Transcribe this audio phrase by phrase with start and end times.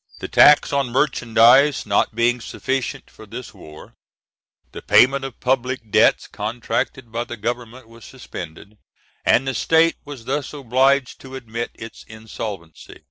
[0.17, 3.93] The tax on merchandise not being sufficient for this war,
[4.71, 8.79] the payment of public debts contracted by the government was suspended,
[9.25, 12.99] and the State was thus obliged to admit its insolvency.